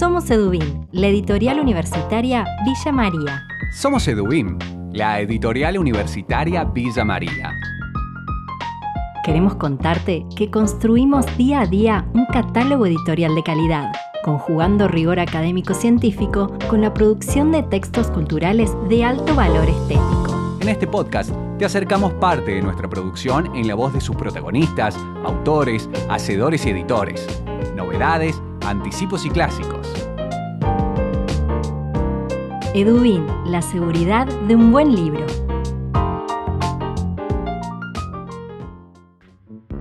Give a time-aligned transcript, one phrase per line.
[0.00, 3.46] Somos Edubim, la editorial universitaria Villa María.
[3.70, 4.58] Somos Edubim,
[4.94, 7.52] la editorial universitaria Villa María.
[9.26, 13.92] Queremos contarte que construimos día a día un catálogo editorial de calidad,
[14.24, 20.56] conjugando rigor académico-científico con la producción de textos culturales de alto valor estético.
[20.62, 24.96] En este podcast te acercamos parte de nuestra producción en la voz de sus protagonistas,
[25.26, 27.42] autores, hacedores y editores,
[27.76, 29.88] novedades, anticipos y clásicos.
[32.74, 35.26] Edubin, la seguridad de un buen libro.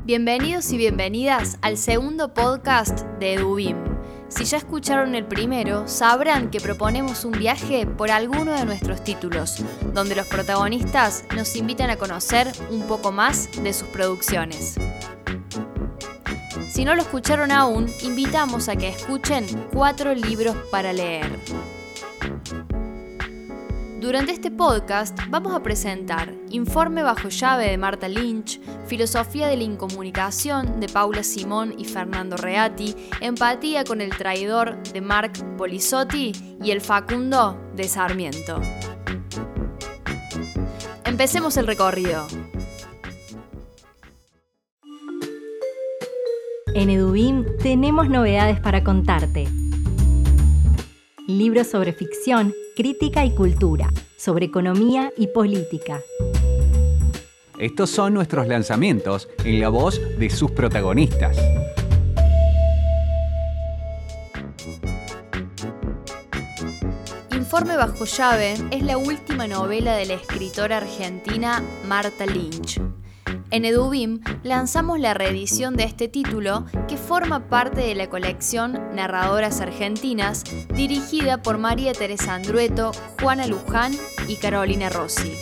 [0.05, 3.77] Bienvenidos y bienvenidas al segundo podcast de Edubim.
[4.27, 9.63] Si ya escucharon el primero, sabrán que proponemos un viaje por alguno de nuestros títulos,
[9.93, 14.77] donde los protagonistas nos invitan a conocer un poco más de sus producciones.
[16.79, 21.29] Si no lo escucharon aún, invitamos a que escuchen cuatro libros para leer.
[23.99, 29.63] Durante este podcast vamos a presentar Informe bajo llave de Marta Lynch, Filosofía de la
[29.63, 36.31] Incomunicación de Paula Simón y Fernando Reati, Empatía con el traidor de Marc Polisotti
[36.63, 38.61] y El Facundo de Sarmiento.
[41.03, 42.25] Empecemos el recorrido.
[46.79, 49.49] En Edubim tenemos novedades para contarte.
[51.27, 55.99] Libros sobre ficción crítica y cultura, sobre economía y política.
[57.57, 61.37] Estos son nuestros lanzamientos en la voz de sus protagonistas.
[67.33, 72.79] Informe bajo llave es la última novela de la escritora argentina Marta Lynch.
[73.51, 79.59] En Edubim lanzamos la reedición de este título que forma parte de la colección Narradoras
[79.59, 80.43] Argentinas
[80.75, 83.93] dirigida por María Teresa Andrueto, Juana Luján
[84.27, 85.33] y Carolina Rossi.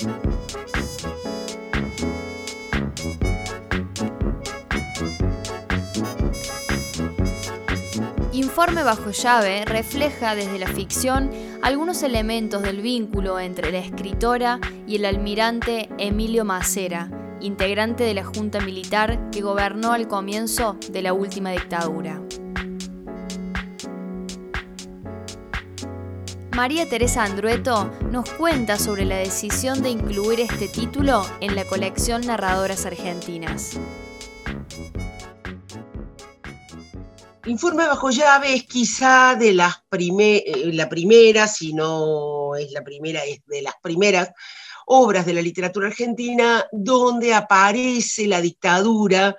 [8.32, 11.30] Informe bajo llave refleja desde la ficción
[11.62, 17.10] algunos elementos del vínculo entre la escritora y el almirante Emilio Macera,
[17.42, 22.22] integrante de la Junta Militar que gobernó al comienzo de la última dictadura.
[26.58, 32.26] María Teresa Andrueto nos cuenta sobre la decisión de incluir este título en la colección
[32.26, 33.80] Narradoras Argentinas.
[37.46, 43.24] Informe bajo llave es quizá de las eh, la primera, si no es la primera,
[43.24, 44.32] es de las primeras
[44.88, 49.36] obras de la literatura argentina donde aparece la dictadura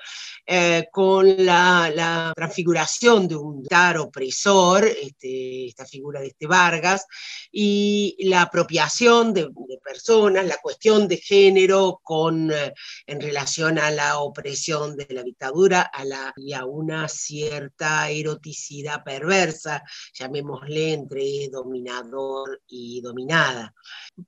[0.50, 7.04] eh, con la, transfiguración de un dar opresor, este, esta figura de este Vargas,
[7.52, 9.50] y la apropiación de,
[9.84, 12.72] personas, la cuestión de género con, eh,
[13.06, 19.04] en relación a la opresión de la dictadura a la, y a una cierta eroticidad
[19.04, 19.82] perversa,
[20.14, 23.74] llamémosle entre dominador y dominada.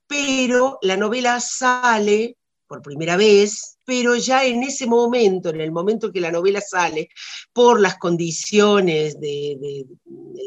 [0.05, 2.37] Pero la novela sale
[2.71, 7.09] por primera vez, pero ya en ese momento, en el momento que la novela sale,
[7.51, 9.85] por las condiciones del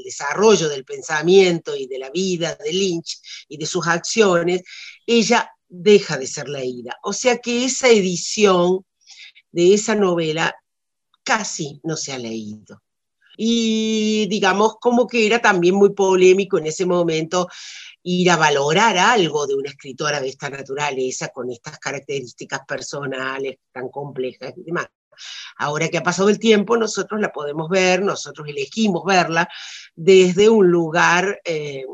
[0.02, 4.62] desarrollo del pensamiento y de la vida de Lynch y de sus acciones,
[5.06, 6.96] ella deja de ser leída.
[7.02, 8.86] O sea que esa edición
[9.52, 10.54] de esa novela
[11.24, 12.80] casi no se ha leído
[13.36, 17.48] y digamos como que era también muy polémico en ese momento
[18.02, 23.88] ir a valorar algo de una escritora de esta naturaleza con estas características personales tan
[23.88, 24.86] complejas y demás.
[25.56, 29.48] Ahora que ha pasado el tiempo, nosotros la podemos ver, nosotros elegimos verla
[29.94, 31.84] desde un lugar, eh,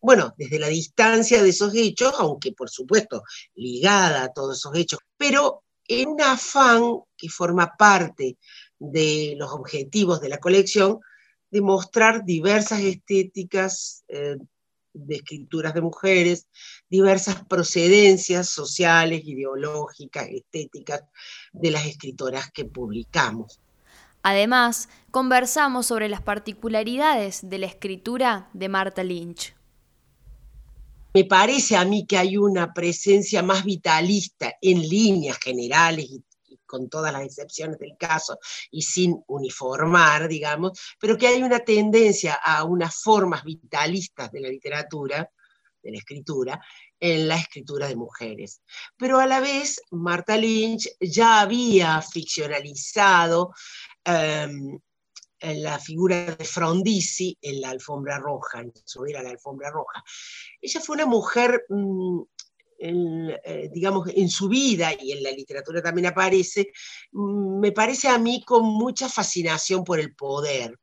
[0.00, 3.22] bueno, desde la distancia de esos hechos, aunque por supuesto
[3.54, 8.38] ligada a todos esos hechos, pero en un afán que forma parte
[8.78, 11.00] de los objetivos de la colección,
[11.50, 14.36] de mostrar diversas estéticas eh,
[14.92, 16.46] de escrituras de mujeres,
[16.90, 21.02] diversas procedencias sociales, ideológicas, estéticas
[21.52, 23.60] de las escritoras que publicamos.
[24.22, 29.54] Además, conversamos sobre las particularidades de la escritura de Marta Lynch.
[31.14, 36.22] Me parece a mí que hay una presencia más vitalista en líneas generales y
[36.66, 38.38] con todas las excepciones del caso
[38.70, 44.48] y sin uniformar, digamos, pero que hay una tendencia a unas formas vitalistas de la
[44.48, 45.30] literatura,
[45.82, 46.60] de la escritura,
[47.00, 48.62] en la escritura de mujeres.
[48.96, 53.52] Pero a la vez, Marta Lynch ya había ficcionalizado
[54.04, 54.78] em,
[55.40, 60.02] la figura de Frondizi en la alfombra roja, en su era la alfombra roja.
[60.60, 61.64] Ella fue una mujer,
[62.80, 66.72] mm, eh, digamos, en su vida y en la literatura también aparece,
[67.12, 70.78] mm, me parece a mí con mucha fascinación por el poder,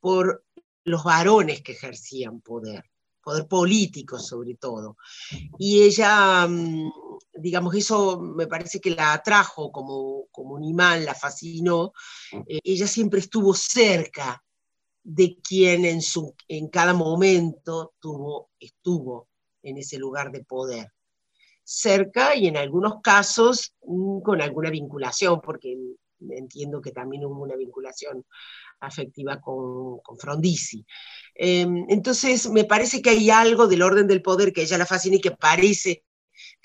[0.00, 0.44] por
[0.84, 2.84] los varones que ejercían poder
[3.26, 4.98] poder político sobre todo.
[5.58, 6.92] Y ella, mm,
[7.34, 11.92] digamos, eso me parece que la atrajo como, como un imán, la fascinó.
[12.46, 14.40] Eh, ella siempre estuvo cerca
[15.02, 19.28] de quien en, su, en cada momento tuvo, estuvo
[19.60, 20.92] en ese lugar de poder.
[21.68, 25.76] Cerca y en algunos casos mm, con alguna vinculación, porque
[26.30, 28.24] entiendo que también hubo una vinculación
[28.80, 30.86] afectiva con, con Frondizi.
[31.34, 35.16] Em, entonces, me parece que hay algo del orden del poder que ella la fascina
[35.16, 36.04] y que parece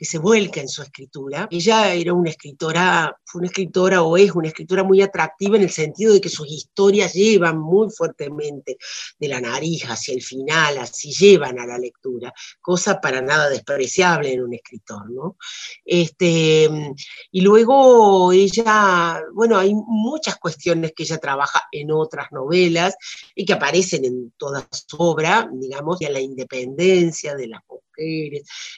[0.02, 1.48] que se vuelca en su escritura.
[1.52, 5.70] Ella era una escritora, fue una escritora o es una escritora muy atractiva en el
[5.70, 8.78] sentido de que sus historias llevan muy fuertemente
[9.20, 14.34] de la nariz hacia el final, así llevan a la lectura, cosa para nada despreciable
[14.34, 15.38] en un escritor, ¿no?
[15.86, 16.68] Este,
[17.32, 22.96] y luego ella, bueno, hay muchas cuestiones que ella trabaja en otras novelas
[23.36, 27.62] y que aparecen en toda su obra, digamos, y a la independencia de las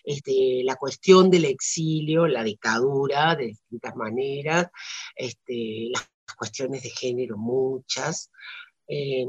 [0.04, 4.68] este, la cuestión del exilio, la dictadura de distintas maneras,
[5.16, 8.30] este, las cuestiones de género, muchas.
[8.88, 9.26] Eh,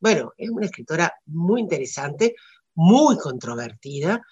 [0.00, 2.34] bueno, es una escritora muy interesante,
[2.74, 4.22] muy controvertida,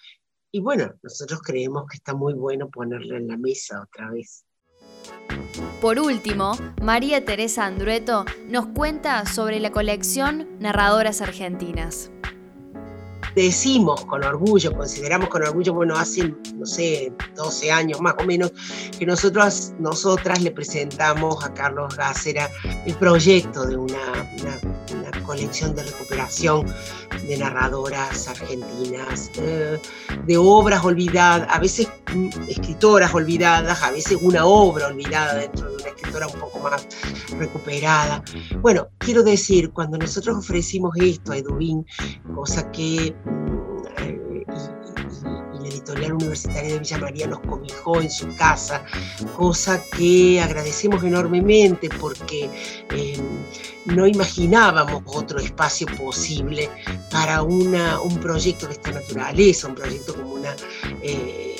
[0.52, 4.44] y bueno, nosotros creemos que está muy bueno ponerla en la mesa otra vez.
[5.80, 12.10] Por último, María Teresa Andrueto nos cuenta sobre la colección Narradoras Argentinas
[13.34, 18.52] decimos con orgullo, consideramos con orgullo, bueno, hace, no sé, 12 años más o menos,
[18.98, 22.48] que nosotros, nosotras le presentamos a Carlos Gácera
[22.86, 23.98] el proyecto de una,
[25.24, 26.66] colección de recuperación
[27.26, 29.78] de narradoras argentinas, eh,
[30.26, 35.76] de obras olvidadas, a veces mm, escritoras olvidadas, a veces una obra olvidada dentro de
[35.76, 36.86] una escritora un poco más
[37.38, 38.22] recuperada.
[38.60, 41.86] Bueno, quiero decir, cuando nosotros ofrecimos esto a Edubín,
[42.34, 43.14] cosa que
[45.70, 48.84] Editorial Universitaria de Villa María nos cobijó en su casa,
[49.36, 52.50] cosa que agradecemos enormemente porque
[52.90, 53.29] em,
[53.94, 56.68] no imaginábamos otro espacio posible
[57.10, 60.30] para un proyecto de esta naturaleza, un proyecto como.
[61.02, 61.56] Eh,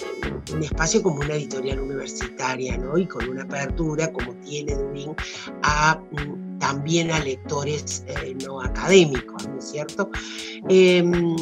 [0.52, 2.98] un espacio como una editorial universitaria, ¿no?
[2.98, 5.14] Y con una apertura, como tiene Dubín,
[5.62, 10.10] a, mm, también a lectores eh, no académicos, ¿no es cierto?
[10.68, 11.36] Em,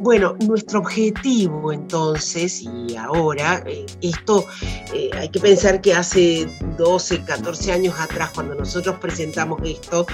[0.00, 4.44] bueno, nuestro objetivo entonces, y ahora, eh, esto
[4.92, 10.06] eh, hay que pensar que hace 12, 14 años atrás, cuando nosotros presentamos esto,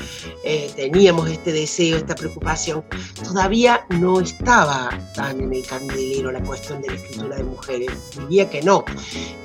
[0.45, 2.85] eh, teníamos este deseo, esta preocupación,
[3.23, 8.49] todavía no estaba tan en el candelero la cuestión de la escritura de mujeres, diría
[8.51, 8.85] que no.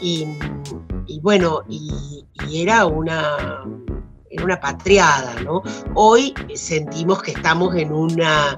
[0.02, 0.28] Y,
[1.22, 3.64] bueno, y, era una
[4.44, 5.64] una patriada, ¿no?
[5.94, 8.58] Hoy sentimos que estamos en una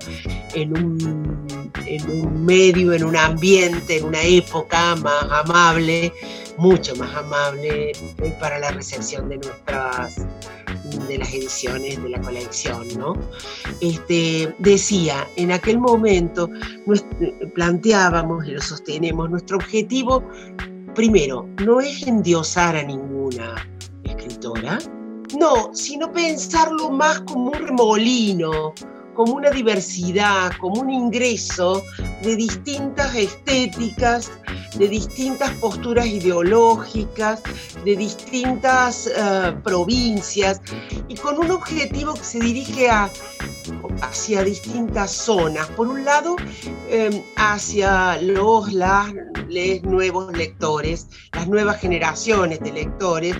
[0.56, 1.46] en un
[1.85, 6.11] en un medio, en un ambiente, en una época más amable,
[6.57, 10.15] mucho más amable eh, para la recepción de nuestras
[11.07, 13.15] de las ediciones de la colección, ¿no?
[13.81, 16.50] Este, decía, en aquel momento
[17.53, 20.24] planteábamos y lo sostenemos, nuestro objetivo,
[20.95, 23.55] primero, no es endiosar a ninguna
[24.03, 24.79] escritora,
[25.38, 28.74] no, sino pensarlo más como un remolino,
[29.17, 31.83] como una diversidad, como un ingreso
[32.21, 34.31] de distintas estéticas,
[34.77, 37.41] de distintas posturas ideológicas,
[37.83, 40.62] de distintas eh, provincias
[41.07, 43.09] y con un objetivo que se dirige a,
[44.01, 45.67] hacia distintas zonas.
[45.67, 46.36] Por un lado,
[46.89, 48.72] em, hacia los
[49.84, 53.36] nuevos lectores, las nuevas generaciones de lectores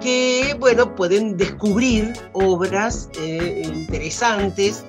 [0.00, 4.84] que, bueno, pueden descubrir obras eh, interesantes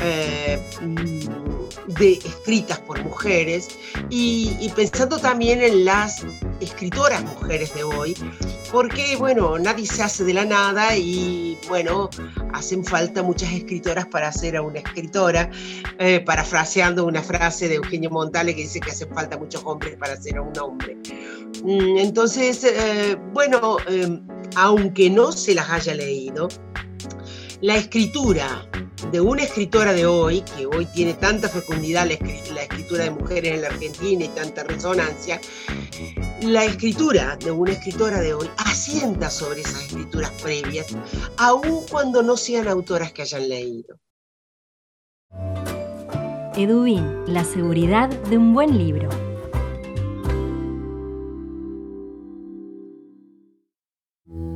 [0.00, 0.58] eh,
[1.86, 3.68] de, escritas por mujeres
[4.10, 6.24] y, pensando también en las
[6.60, 8.16] escritoras mujeres de hoy,
[8.70, 12.10] porque bueno, nadie se hace de la nada y bueno,
[12.52, 15.50] hacen falta muchas escritoras para ser a una escritora,
[15.98, 20.16] eh, parafraseando una frase de Eugenio Montale que dice que hacen falta muchos hombres para
[20.16, 20.96] ser a un hombre.
[21.62, 23.78] Mm, entonces, eh, bueno,
[24.56, 26.48] aunque no se las haya leído,
[27.60, 28.66] la escritura
[29.10, 32.14] de una escritora de hoy, que hoy tiene tanta fecundidad la,
[32.62, 35.40] escritura de mujeres en la Argentina y tanta resonancia,
[36.42, 40.86] la escritura de una escritora de hoy asienta sobre esas escrituras previas,
[41.36, 43.98] aun cuando no sean autoras que hayan leído.
[46.54, 49.27] Edubin, la seguridad de un buen libro.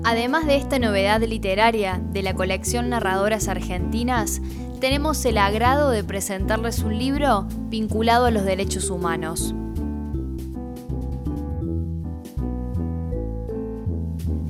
[0.05, 4.43] Además de esta novedad literaria de la colección Narradoras Argentinas,
[4.81, 9.55] tenemos el agrado de presentarles un libro vinculado a los derechos humanos.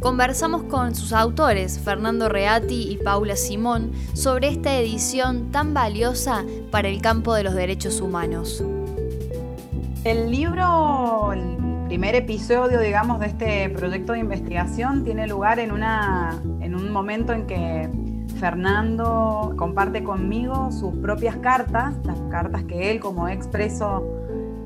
[0.00, 6.88] Conversamos con sus autores, Fernando Reati y Paula Simón, sobre esta edición tan valiosa para
[6.88, 8.64] el campo de los derechos humanos.
[10.04, 11.34] El libro,
[11.86, 17.32] primer episodio, digamos, de este proyecto de investigación tiene lugar en, una, en un momento
[17.32, 17.88] en que
[18.38, 24.02] Fernando comparte conmigo sus propias cartas, las cartas que él como expreso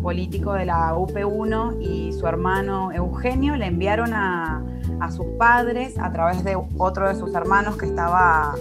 [0.03, 4.63] político de la UP1 y su hermano Eugenio le enviaron a,
[5.01, 8.55] a sus padres a través de otro de sus hermanos que estaba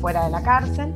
[0.00, 0.94] fuera de la cárcel.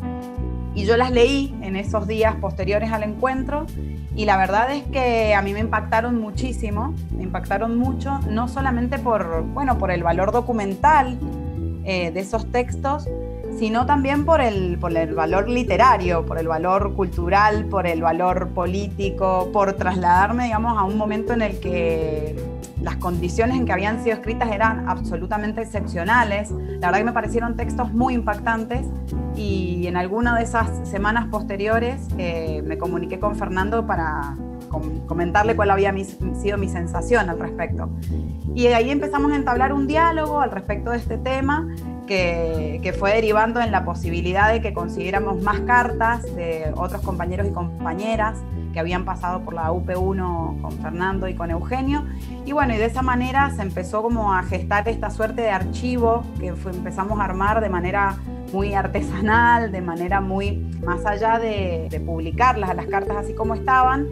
[0.74, 3.66] Y yo las leí en esos días posteriores al encuentro
[4.14, 8.98] y la verdad es que a mí me impactaron muchísimo, me impactaron mucho, no solamente
[8.98, 11.18] por, bueno, por el valor documental
[11.84, 13.08] eh, de esos textos,
[13.58, 18.48] sino también por el, por el valor literario, por el valor cultural, por el valor
[18.48, 22.36] político, por trasladarme, digamos, a un momento en el que
[22.82, 26.50] las condiciones en que habían sido escritas eran absolutamente excepcionales.
[26.50, 28.86] La verdad que me parecieron textos muy impactantes
[29.36, 34.36] y en alguna de esas semanas posteriores eh, me comuniqué con Fernando para
[35.06, 35.94] comentarle cuál había
[36.34, 37.90] sido mi sensación al respecto.
[38.54, 41.68] Y ahí empezamos a entablar un diálogo al respecto de este tema
[42.06, 47.46] que, que, fue derivando en la posibilidad de que consiguiéramos más cartas de otros compañeros
[47.46, 48.38] y compañeras
[48.72, 52.04] que habían pasado por la UP1 con Fernando y con Eugenio.
[52.44, 56.24] Y bueno, y de esa manera se empezó como a gestar esta suerte de archivo
[56.40, 58.16] que empezamos a armar de manera
[58.52, 64.08] muy artesanal, de manera muy más allá de, de publicarlas, las cartas así como estaban,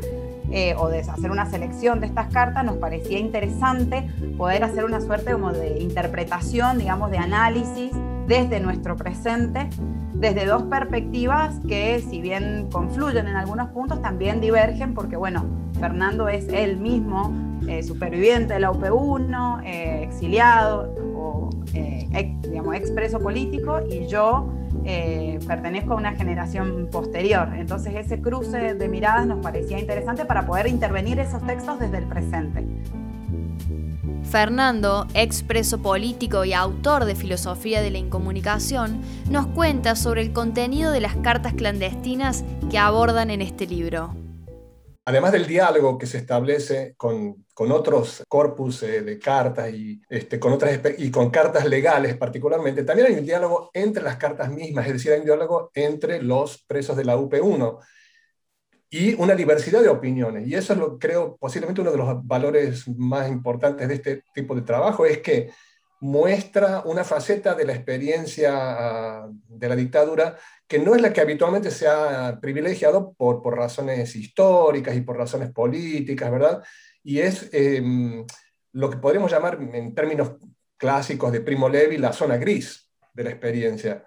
[0.50, 5.00] eh, o de hacer una selección de estas cartas, nos parecía interesante poder hacer una
[5.00, 7.92] suerte como de interpretación, digamos, de análisis
[8.26, 9.69] desde nuestro presente
[10.14, 15.47] desde dos perspectivas que si bien confluyen en algunos puntos, también divergen porque, bueno,
[15.78, 17.33] Fernando es él mismo
[17.66, 21.49] eh, superviviente de la UP1, eh, exiliado o,
[22.42, 24.52] digamos, expreso político y yo
[25.47, 27.49] pertenezco a una generación posterior.
[27.55, 32.05] Entonces ese cruce de miradas nos parecía interesante para poder intervenir esos textos desde el
[32.05, 32.67] presente.
[34.31, 40.93] Fernando, expreso político y autor de Filosofía de la Incomunicación, nos cuenta sobre el contenido
[40.93, 44.15] de las cartas clandestinas que abordan en este libro.
[45.04, 50.52] Además del diálogo que se establece con, otros corpus eh, de cartas y, este, con
[50.52, 54.95] otras, y con cartas legales particularmente, también hay un diálogo entre las cartas mismas, es
[54.95, 57.78] decir, hay un diálogo entre los presos de la UP1
[58.90, 60.47] y una diversidad de opiniones.
[60.49, 64.54] Y eso es lo creo posiblemente uno de los valores más importantes de este tipo
[64.54, 65.50] de trabajo, es que
[66.00, 71.21] muestra una faceta de la experiencia ah, de la dictadura que no es la que
[71.21, 76.62] habitualmente se ha privilegiado por, por razones históricas y por razones políticas, ¿verdad?
[77.02, 78.25] Y es em,
[78.73, 80.33] lo que podríamos llamar en términos
[80.76, 84.04] clásicos de Primo Levi la zona gris de la experiencia.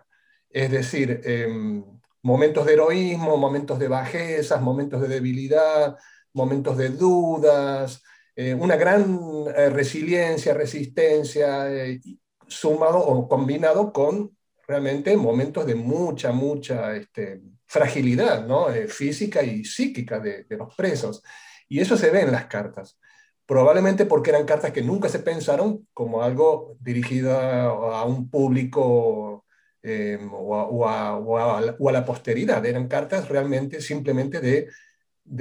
[0.50, 1.83] Es decir, em,
[2.21, 5.97] momentos de heroísmo, momentos de bajezas, momentos de debilidad,
[6.33, 8.01] momentos de dudas,
[8.35, 9.19] eh, una gran
[9.55, 12.01] eh, resiliencia, resistencia, eh,
[12.47, 14.35] sumado o combinado con
[14.67, 18.67] realmente momentos de mucha, mucha este, fragilidad ¿no?
[18.87, 21.23] física y psíquica de, de los presos.
[21.67, 22.97] Y eso se ve en las cartas
[23.45, 29.45] probablemente porque eran cartas que nunca se pensaron como algo dirigido a un público
[29.81, 32.65] eh, o, a, la, posteridad.
[32.65, 34.69] Eran cartas realmente simplemente de,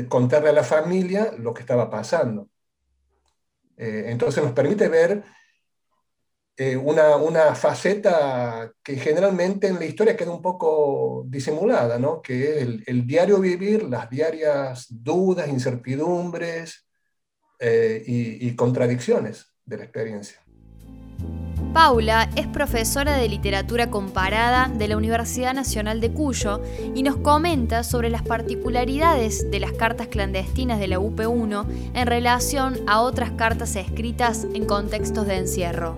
[0.09, 2.49] contarle a la familia lo que estaba pasando.
[3.77, 5.23] Eh, entonces nos permite ver
[6.57, 12.21] eh, una, una, faceta que generalmente en la historia queda un poco disimulada, ¿no?
[12.21, 16.87] que es el, diario vivir, las diarias dudas, incertidumbres,
[17.59, 20.42] eh, y contradicciones de la experiencia.
[21.73, 26.61] Paula es profesora de literatura comparada de la Universidad Nacional de Cuyo
[26.95, 31.65] y nos comenta sobre las particularidades de las cartas clandestinas de la UP1
[31.95, 35.97] en relación a otras cartas escritas en contextos de encierro.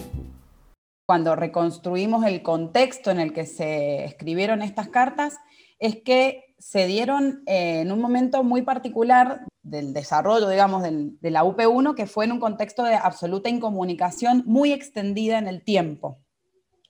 [1.09, 5.39] Cuando reconstruimos el contexto en el que se escribieron estas cartas,
[5.81, 11.43] es que se dieron eh, en un momento muy particular del desarrollo, digamos, de la
[11.43, 16.19] UP1, que fue en un contexto de absoluta incomunicación muy extendida en el tiempo.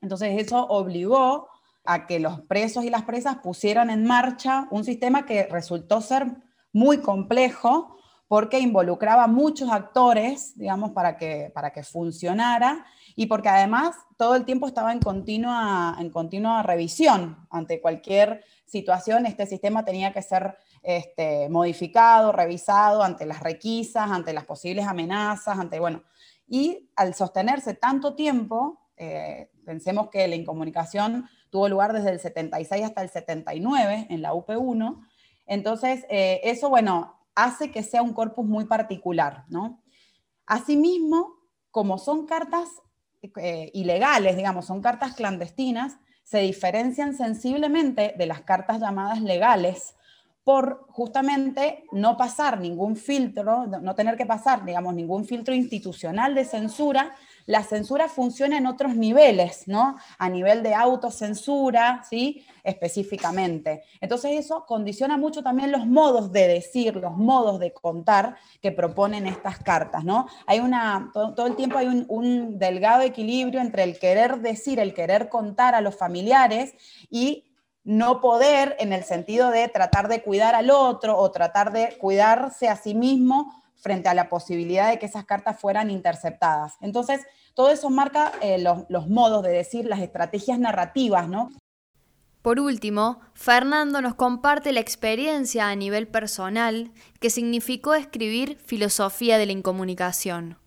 [0.02, 1.48] Entonces eso obligó
[1.84, 6.26] a que los presos y las presas pusieran en marcha un sistema que resultó ser
[6.72, 13.94] muy complejo porque involucraba muchos actores, digamos, para que, para que funcionara y porque además
[14.16, 20.12] todo el tiempo estaba en continua, en continua revisión ante cualquier situación, este sistema tenía
[20.12, 26.02] que ser este, modificado, revisado ante las requisas, ante las posibles amenazas, ante, bueno,
[26.46, 32.84] y al sostenerse tanto tiempo, eh, pensemos que la incomunicación tuvo lugar desde el 76
[32.84, 35.02] hasta el 79 en la UP1,
[35.46, 39.82] entonces eh, eso, bueno, hace que sea un corpus muy particular, ¿no?
[40.46, 41.34] Asimismo,
[41.70, 42.68] como son cartas
[43.22, 49.94] eh, ilegales, digamos, son cartas clandestinas, se diferencian sensiblemente de las cartas llamadas legales
[50.44, 56.44] por justamente no pasar ningún filtro, no tener que pasar, digamos, ningún filtro institucional de
[56.44, 57.14] censura,
[57.46, 59.96] la censura funciona en otros niveles, ¿no?
[60.18, 62.44] A nivel de autocensura, ¿sí?
[62.62, 63.84] Específicamente.
[64.00, 69.26] Entonces eso condiciona mucho también los modos de decir, los modos de contar que proponen
[69.26, 70.26] estas cartas, ¿no?
[70.46, 74.92] Hay una, todo, el tiempo hay un, un delgado equilibrio entre el querer decir, el
[74.94, 76.74] querer contar a los familiares
[77.10, 77.44] y
[77.84, 82.68] no poder en el sentido de tratar de cuidar al otro o tratar de cuidarse
[82.68, 86.74] a sí mismo frente a la posibilidad de que esas cartas fueran interceptadas.
[86.80, 87.20] Entonces,
[87.52, 91.50] todo eso marca eh, los, los, modos de decir, las estrategias narrativas, ¿no?
[92.40, 99.46] Por último, Fernando nos comparte la experiencia a nivel personal que significó escribir Filosofía de
[99.46, 100.58] la Incomunicación.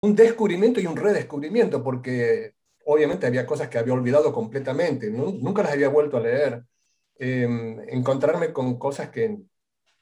[0.00, 2.54] Un descubrimiento y un redescubrimiento, porque
[2.86, 6.64] obviamente había cosas que había olvidado completamente, nunca las había vuelto a leer.
[7.18, 9.38] Em, encontrarme con cosas que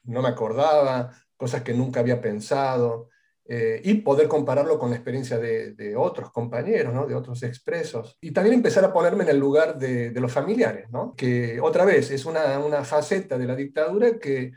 [0.03, 3.09] no me acordaba, cosas que nunca había pensado,
[3.45, 7.05] eh, y poder compararlo con la experiencia de, otros compañeros, ¿no?
[7.05, 8.17] de otros expresos.
[8.21, 12.25] Y también empezar a ponerme en el lugar de, los familiares, que otra vez es
[12.25, 14.53] una, una faceta de la dictadura que,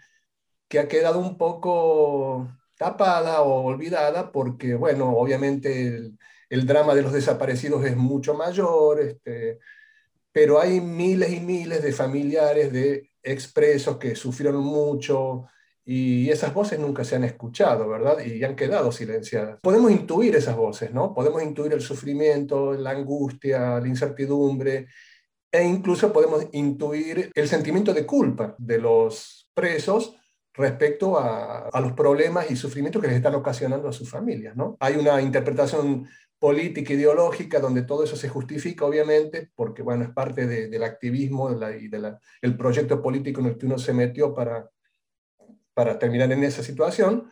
[0.69, 6.13] que ha quedado un poco tapada o olvidada porque, bueno, obviamente
[6.49, 9.59] el drama de los desaparecidos es mucho mayor, este,
[10.33, 15.47] pero hay miles y miles de familiares de expresos que sufrieron mucho
[15.85, 18.19] y esas voces nunca se han escuchado, ¿verdad?
[18.25, 19.59] Y han quedado silenciadas.
[19.63, 21.13] Podemos intuir esas voces, ¿no?
[21.13, 24.89] Podemos intuir el sufrimiento, la angustia, la incertidumbre
[25.53, 30.17] e incluso podemos intuir el sentimiento de culpa de los presos
[30.53, 34.57] respecto a, a, los problemas y sufrimientos que les están ocasionando a sus familias.
[34.57, 34.77] ¿no?
[34.81, 36.09] Hay una interpretación
[36.45, 41.89] política, ideológica, donde todo eso se justifica, obviamente, porque, bueno, es parte del activismo y
[41.89, 44.69] del proyecto político en el que uno se metió para,
[45.73, 47.31] para terminar en esa situación,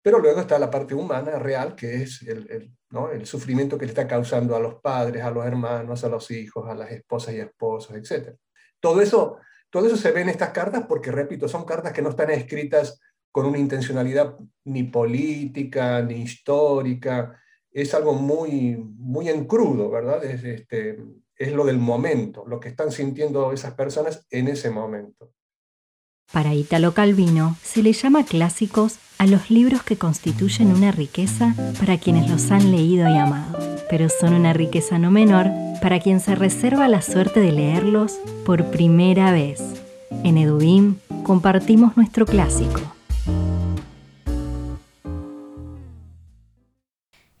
[0.00, 3.10] pero luego está la parte humana, real, que es el, ¿no?
[3.10, 6.70] el sufrimiento que le está causando a los padres, a los hermanos, a los hijos,
[6.70, 8.36] a las esposas y esposos, etc.
[8.78, 9.38] Todo eso,
[9.70, 13.00] todo eso se ve en estas cartas porque, repito, son cartas que no están escritas
[13.32, 17.41] con una intencionalidad ni política, ni histórica,
[17.72, 20.24] es algo muy, muy en crudo, ¿verdad?
[20.24, 20.98] Es, este,
[21.36, 25.32] es lo del momento, lo que están sintiendo esas personas en ese momento.
[26.32, 31.98] Para Italo Calvino se le llama clásicos a los libros que constituyen una riqueza para
[31.98, 33.58] quienes los han leído y amado,
[33.90, 35.48] pero son una riqueza no menor
[35.82, 39.60] para quien se reserva la suerte de leerlos por primera vez.
[40.24, 42.80] En Edubim compartimos nuestro clásico.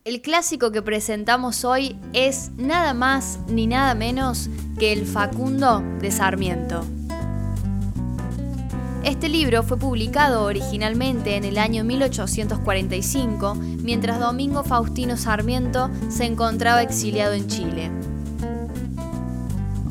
[0.04, 6.10] El clásico que presentamos hoy es nada más ni nada menos que El Facundo de
[6.10, 6.84] Sarmiento.
[9.04, 16.82] Este libro fue publicado originalmente en el año 1845, mientras Domingo Faustino Sarmiento se encontraba
[16.82, 17.88] exiliado en Chile.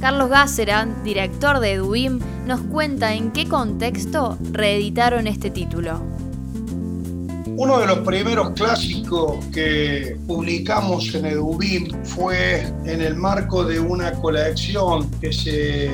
[0.01, 6.20] Carlos Gácera, director de Eduim, nos cuenta en qué contexto reeditaron este título.
[7.63, 14.13] Uno de los primeros clásicos que publicamos en Edubim fue en el marco de una
[14.13, 15.91] colección que se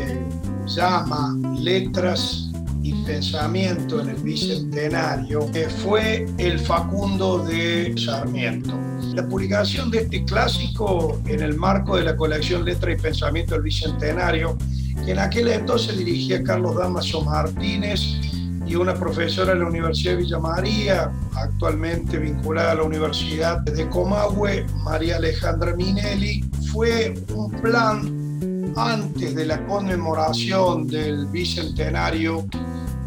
[0.66, 2.52] llama Letras
[2.82, 8.74] y pensamiento en el Bicentenario, que fue el Facundo de Sarmiento.
[9.14, 13.64] La publicación de este clásico en el marco de la colección Letra y Pensamiento del
[13.64, 14.58] Bicentenario,
[15.04, 18.37] que en aquel entonces dirigía Carlos Damaso Martínez
[18.68, 23.88] y una profesora de la Universidad de Villa María, actualmente vinculada a la Universidad de
[23.90, 32.46] Comahue, María Alejandra Minelli, fue un plan antes de la conmemoración del bicentenario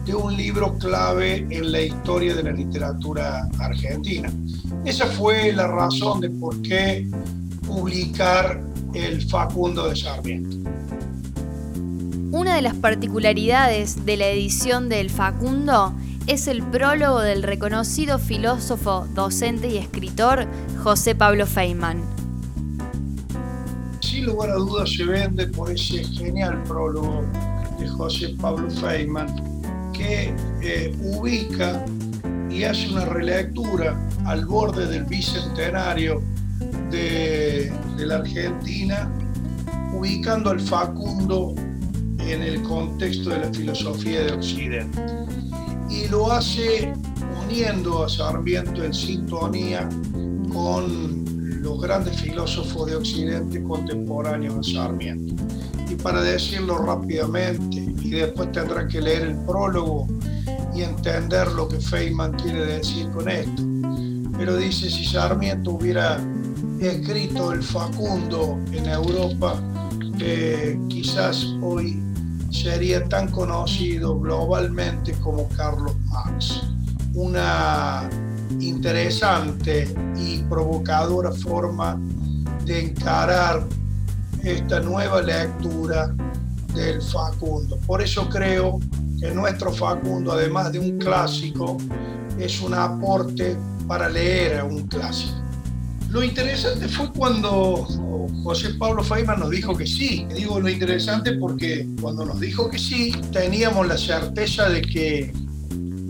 [0.07, 4.33] de un libro clave en la historia de la literatura argentina.
[4.85, 7.07] Esa fue la razón de por qué
[7.67, 8.61] publicar
[8.95, 10.71] el Facundo de Sarmiento.
[12.33, 15.93] Una de las particularidades de la edición del Facundo
[16.29, 20.47] es el prólogo del reconocido filósofo, docente y escritor
[20.81, 22.01] José Pablo Feynman.
[23.99, 27.25] Sin lugar a dudas se vende por ese genial prólogo
[27.81, 29.27] de José Pablo Feynman
[29.93, 31.85] que eh, ubica
[32.49, 36.23] y hace una relectura al borde del bicentenario
[36.93, 39.11] de, de la Argentina,
[39.93, 41.57] ubicando al Facundo
[42.33, 45.03] en el contexto de la filosofía de Occidente.
[45.89, 46.93] Y lo hace
[47.45, 49.89] uniendo a Sarmiento en sintonía
[50.53, 51.25] con
[51.63, 55.43] los grandes filósofos de Occidente contemporáneos a Sarmiento.
[55.89, 60.07] Y para decirlo rápidamente, y después tendrán que leer el prólogo
[60.75, 63.63] y entender lo que Feynman quiere decir con esto.
[64.39, 66.19] Pero dice, si Sarmiento hubiera
[66.81, 69.61] escrito el Facundo en Europa,
[70.21, 72.01] eh, quizás hoy
[72.51, 76.63] sería tan conocido globalmente como Carlos Marx.
[77.15, 78.09] Una
[78.59, 82.01] interesante y provocadora forma
[82.65, 83.65] de encarar
[84.43, 86.15] esta nueva lectura
[86.75, 87.79] del Facundo.
[87.87, 88.79] Por eso creo
[89.21, 91.77] que nuestro Facundo, además de un clásico,
[92.39, 95.50] es un aporte para leer a un clásico.
[96.11, 97.87] Lo interesante fue cuando
[98.43, 100.27] José Pablo Feynman nos dijo que sí.
[100.35, 105.33] Digo lo interesante porque cuando nos dijo que sí, teníamos la certeza de que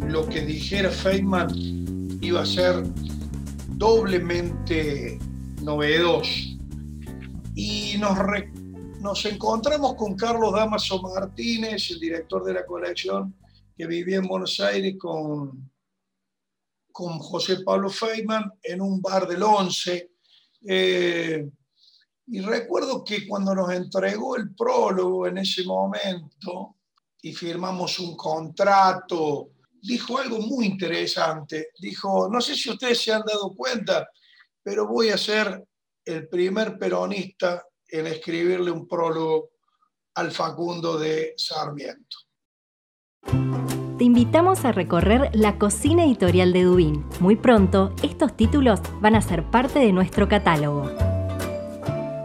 [0.08, 2.82] lo que dijera Feynman iba a ser
[3.76, 5.18] doblemente
[5.62, 6.30] novedoso.
[7.54, 8.16] Y nos,
[9.00, 13.34] nos encontramos con Carlos Damaso Martínez, el director de la colección,
[13.76, 15.70] que vivía en Buenos Aires con
[17.00, 20.10] con José Pablo Feynman en un bar del Once.
[20.68, 21.48] Eh,
[22.26, 26.76] y recuerdo que cuando nos entregó el prólogo en ese momento
[27.22, 31.70] y firmamos un contrato, dijo algo muy interesante.
[31.78, 34.06] Dijo, no sé si ustedes se han dado cuenta,
[34.62, 35.64] pero voy a ser
[36.04, 39.52] el primer peronista en escribirle un prólogo
[40.16, 42.18] al Facundo de Sarmiento
[44.00, 47.04] te invitamos a recorrer la cocina editorial de Dubín.
[47.20, 50.90] Muy pronto, estos títulos van a ser parte de nuestro catálogo.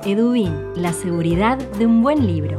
[0.06, 2.58] Edubín, la seguridad de un buen libro.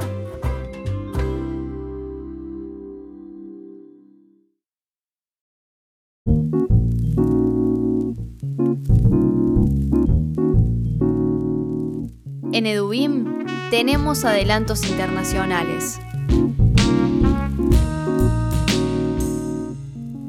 [12.53, 16.01] En Edubim tenemos adelantos internacionales.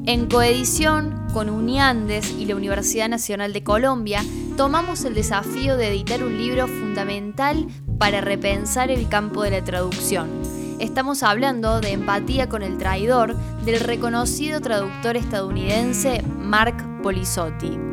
[0.08, 4.24] En coedición con Uniandes y la Universidad Nacional de Colombia,
[4.56, 7.66] tomamos el desafío de editar un libro fundamental
[7.98, 10.30] para repensar el campo de la traducción.
[10.80, 17.87] Estamos hablando de Empatía con el traidor del reconocido traductor estadounidense Mark Polisotti.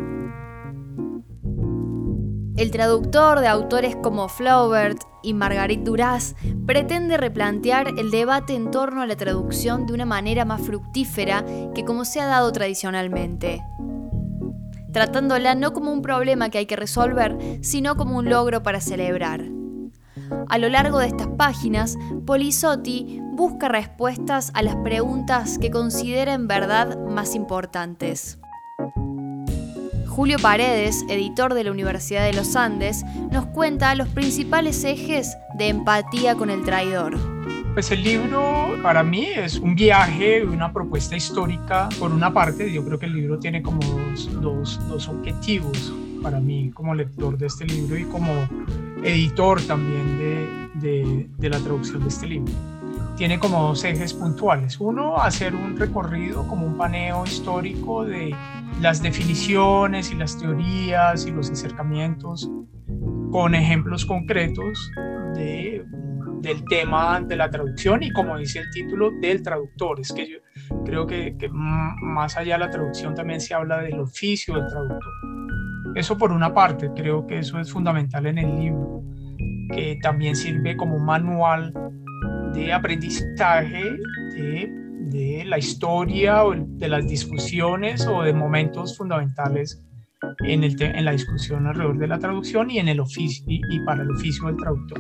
[2.57, 9.01] El traductor de autores como Flaubert y Margarit Duras pretende replantear el debate en torno
[9.01, 13.61] a la traducción de una manera más fructífera que como se ha dado tradicionalmente,
[14.93, 19.43] tratándola no como un problema que hay que resolver, sino como un logro para celebrar.
[20.47, 26.47] A lo largo de estas páginas, Polisotti busca respuestas a las preguntas que considera en
[26.47, 28.39] verdad más importantes.
[30.15, 35.67] Julio Paredes, editor de la Universidad de los Andes, nos cuenta los principales ejes de
[35.67, 37.17] empatía con el traidor.
[37.73, 41.89] Pues el libro para mí es un viaje, una propuesta histórica.
[41.99, 43.81] Por una parte, yo creo que el libro tiene como
[44.39, 48.31] dos, dos, objetivos para mí como lector de este libro y como
[49.03, 52.53] editor también de, de, de la traducción de este libro
[53.15, 54.79] tiene como dos ejes puntuales.
[54.79, 58.35] Uno, hacer un recorrido, como un paneo histórico de
[58.81, 62.49] las definiciones y las teorías y los acercamientos
[63.31, 64.91] con ejemplos concretos
[65.33, 65.85] de,
[66.41, 69.99] del tema de la traducción y como dice el título, del traductor.
[69.99, 70.41] Es que
[70.83, 75.13] creo que, más allá de la traducción también se habla del oficio del traductor.
[75.95, 79.01] Eso por una parte, creo que eso es fundamental en el libro,
[79.73, 81.73] que también sirve como manual
[82.55, 83.97] de aprendizaje
[84.33, 89.81] de, la historia o de las discusiones o de momentos fundamentales
[90.43, 94.01] en, el en la discusión alrededor de la traducción y, en el oficio, y para
[94.01, 94.99] el oficio del traductor.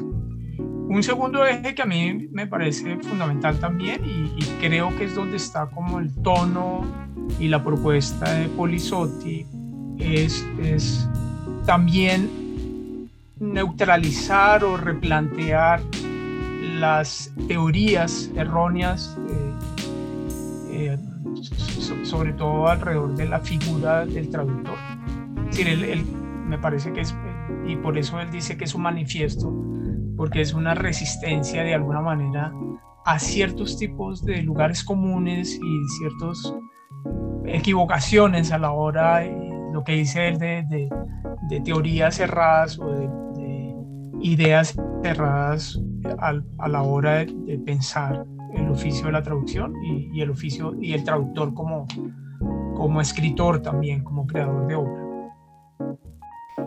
[0.87, 4.29] Un segundo eje que a mí me parece fundamental también y,
[4.61, 6.85] creo que es donde está como el tono
[7.39, 9.45] y la propuesta de Polisotti
[9.97, 11.09] es, es
[11.65, 15.81] también neutralizar o replantear
[16.79, 19.53] las teorías erróneas, eh,
[20.69, 20.97] eh,
[22.03, 24.77] sobre todo alrededor de la figura del traductor.
[25.49, 26.05] Es decir, él,
[26.47, 27.15] me parece que es,
[27.65, 29.51] y por eso él dice que es un manifiesto
[30.17, 32.53] porque es una resistencia de alguna manera
[33.05, 36.53] a ciertos tipos de lugares comunes y ciertas
[37.45, 39.23] equivocaciones a la hora,
[39.73, 40.89] lo que dice él de,
[41.49, 43.09] de, teorías cerradas o de,
[44.21, 45.79] ideas cerradas
[46.19, 50.93] a, la hora de, pensar el oficio de la traducción y, y, el oficio y
[50.93, 51.87] el traductor como,
[52.75, 55.05] como escritor también, como creador de obra.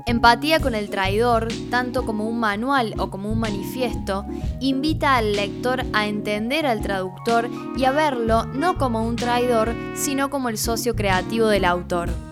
[0.07, 4.25] Empatía con el traidor, tanto como un manual o como un manifiesto,
[4.61, 10.31] invita al lector a entender al traductor y a verlo no como un traidor, sino
[10.31, 12.28] como el socio creativo del autor.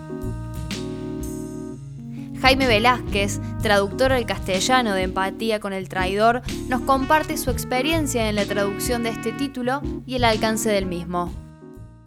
[2.46, 8.36] Jaime Velázquez, traductor al castellano de Empatía con el traidor, nos comparte su experiencia en
[8.36, 11.32] la traducción de este título y el alcance del mismo.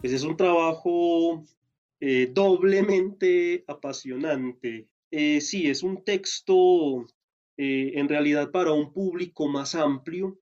[0.02, 1.44] Es un trabajo
[2.00, 7.08] eh, doblemente apasionante eh, sí, es un texto
[7.58, 10.40] eh, en realidad para un público más amplio.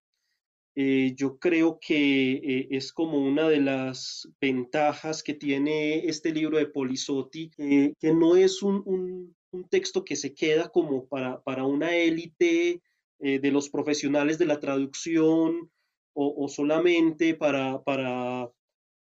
[0.75, 6.67] Eh, yo creo que es como una de las ventajas que tiene este libro de
[6.67, 9.35] Polisotti, que no es un,
[9.69, 12.81] texto que se queda como para, para una élite
[13.19, 15.71] de los profesionales de la traducción
[16.13, 18.51] o, solamente para, para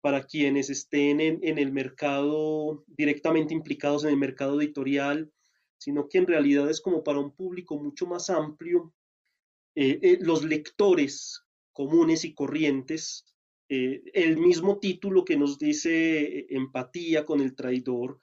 [0.02, 5.32] para quienes estén en, en, el mercado, directamente implicados en el mercado editorial
[5.82, 8.94] sino que en realidad es como para un público mucho más amplio.
[9.74, 13.26] Eh, eh, los lectores comunes y corrientes,
[13.68, 18.20] eh, el mismo título que nos dice empatía con el traidor,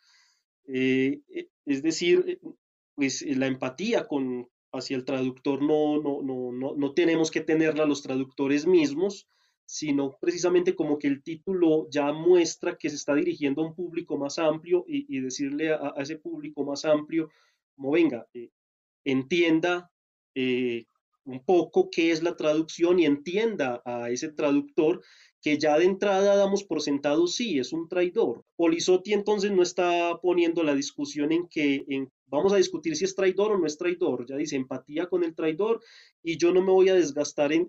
[0.69, 2.41] es decir,
[2.95, 7.87] pues la empatía con, hacia el traductor no, no, no, no, no tenemos que tenerla
[7.87, 9.27] los traductores mismos,
[9.65, 14.17] sino precisamente como que el título ya muestra que se está dirigiendo a un público
[14.17, 17.31] más amplio y, decirle a, ese público más amplio,
[17.77, 18.51] como venga, eh,
[19.05, 19.91] entienda
[20.35, 20.87] eh,
[21.29, 25.03] un poco qué es la traducción y entienda a ese traductor
[25.41, 28.45] que ya de entrada damos por sentado, sí, es un traidor.
[28.57, 31.85] Polisotti entonces no está poniendo la discusión en que
[32.27, 35.35] vamos a discutir si es traidor o no es traidor, ya dice empatía con el
[35.35, 35.81] traidor
[36.23, 37.69] y yo no me voy a desgastar en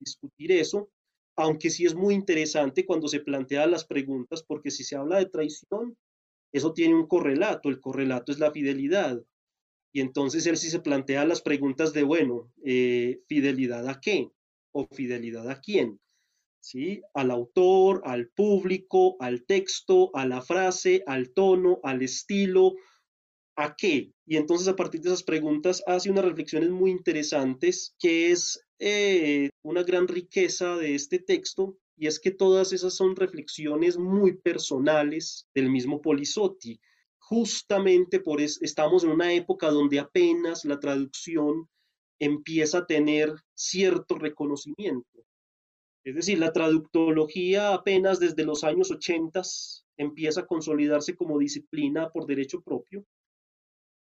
[0.00, 0.90] discutir eso,
[1.36, 5.26] aunque sí es muy interesante cuando se plantean las preguntas, porque si se habla de
[5.26, 5.96] traición,
[6.52, 9.22] eso tiene un correlato, el correlato es la fidelidad.
[9.92, 14.30] Y entonces él sí se plantea las preguntas de, bueno, eh, ¿fidelidad a qué?
[14.72, 16.00] ¿O fidelidad a quién?
[16.60, 17.02] ¿Sí?
[17.14, 22.74] Al autor, al público, al texto, a la frase, al tono, al estilo,
[23.56, 24.12] ¿a qué?
[24.26, 29.50] Y entonces a partir de esas preguntas hace unas reflexiones muy interesantes, que es eh,
[29.62, 35.46] una gran riqueza de este texto y es que todas esas son reflexiones muy personales
[35.54, 36.80] del mismo Polisotti.
[37.30, 41.68] Justamente por eso estamos en una época donde apenas la traducción
[42.18, 45.24] empieza a tener cierto reconocimiento.
[46.04, 49.42] Es decir, la traductología apenas desde los años 80
[49.96, 53.04] empieza a consolidarse como disciplina por derecho propio,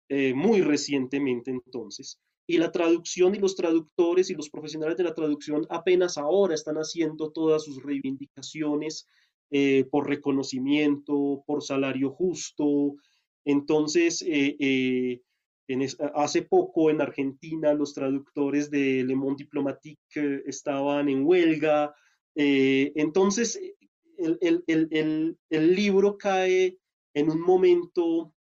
[0.08, 5.16] eh, muy recientemente entonces y la traducción y los traductores y los profesionales de la
[5.16, 9.08] traducción apenas ahora están haciendo todas sus reivindicaciones
[9.52, 12.96] eh, por reconocimiento, por salario justo.
[13.46, 15.22] Entonces, eh, eh,
[16.16, 21.96] hace poco en Argentina los traductores de Le Monde Diplomatique estaban en huelga.
[22.36, 23.60] entonces,
[24.18, 26.78] el, libro cae
[27.14, 28.34] en un momento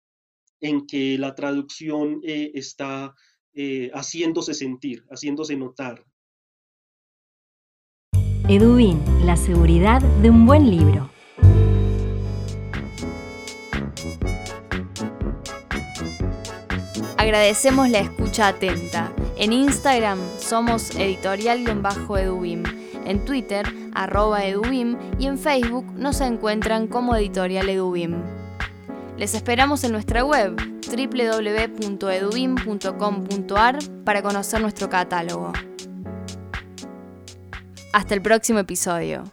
[0.59, 3.13] en que la traducción está
[3.55, 6.03] eh, haciéndose sentir, haciéndose notar.
[8.49, 11.11] Edubin, la seguridad de un buen libro.
[17.23, 19.13] Agradecemos la escucha atenta.
[19.37, 22.63] En Instagram somos editorial-edubim,
[23.05, 28.21] en Twitter arroba edubim y en Facebook nos encuentran como editorial Edubim.
[29.17, 35.53] Les esperamos en nuestra web www.edubim.com.ar para conocer nuestro catálogo.
[37.93, 39.32] Hasta el próximo episodio.